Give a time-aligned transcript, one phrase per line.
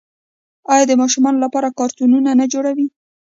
[0.73, 2.87] آیا د ماشومانو لپاره کارتونونه نه جوړوي؟